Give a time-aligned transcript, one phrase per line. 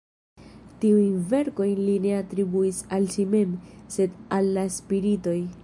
[0.85, 3.53] Tiujn verkojn li ne atribuis al si mem,
[3.97, 5.41] sed al la spiritoj.